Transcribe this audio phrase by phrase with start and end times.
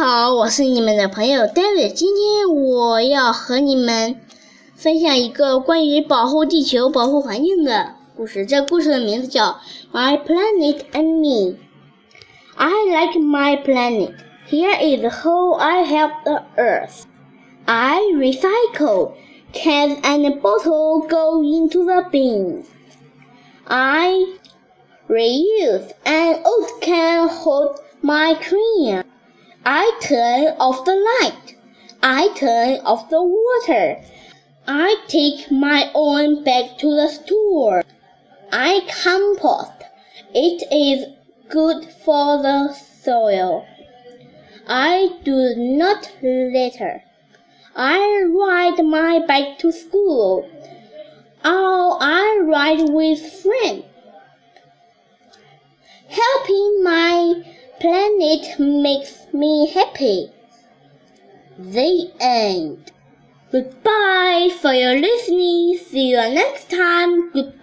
[0.00, 1.92] 好，我是你们的朋友 David。
[1.92, 4.20] 今天我要和你们
[4.74, 8.44] 分享一个关于保护地球、保护环境的故事。
[8.44, 9.60] 这故事的名字叫《
[9.92, 14.12] My Planet and Me》。I like my planet.
[14.48, 17.04] Here is how I help the Earth.
[17.64, 19.12] I recycle.
[19.52, 22.64] Cans and bottles go into the bin.
[23.64, 24.36] I
[25.08, 25.92] reuse.
[26.04, 29.04] An old can hold my cream.
[29.65, 31.55] I turn off the light.
[32.01, 34.01] I turn off the water.
[34.67, 37.83] I take my own bag to the store.
[38.51, 39.83] I compost.
[40.33, 41.13] It is
[41.49, 43.67] good for the soil.
[44.67, 47.03] I do not litter.
[47.75, 50.49] I ride my bike to school.
[51.43, 53.85] Oh, I ride with friends.
[56.07, 57.43] Helping my
[57.81, 60.31] planet makes me happy.
[61.57, 62.91] The end.
[63.51, 65.79] Goodbye for your listening.
[65.89, 67.31] See you next time.
[67.31, 67.60] Goodbye.